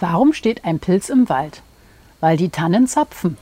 [0.00, 1.62] Warum steht ein Pilz im Wald?
[2.20, 3.36] Weil die Tannen zapfen.